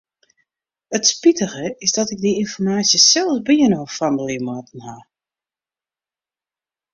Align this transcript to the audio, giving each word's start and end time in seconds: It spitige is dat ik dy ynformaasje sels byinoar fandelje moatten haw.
It 0.95 1.05
spitige 1.11 1.65
is 1.85 1.95
dat 1.97 2.11
ik 2.13 2.19
dy 2.23 2.31
ynformaasje 2.43 2.99
sels 3.09 3.39
byinoar 3.47 3.89
fandelje 3.97 4.39
moatten 4.47 4.81
haw. 4.87 5.03